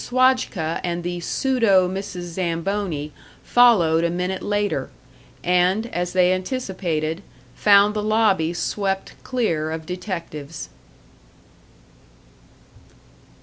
Swajka 0.03 0.81
and 0.83 1.03
the 1.03 1.19
pseudo 1.19 1.87
Mrs. 1.87 2.23
Zamboni 2.23 3.11
followed 3.43 4.03
a 4.03 4.09
minute 4.09 4.41
later 4.41 4.89
and, 5.43 5.85
as 5.93 6.13
they 6.13 6.33
anticipated, 6.33 7.21
found 7.53 7.93
the 7.93 8.01
lobby 8.01 8.51
swept 8.51 9.13
clear 9.23 9.69
of 9.69 9.85
detectives. 9.85 10.69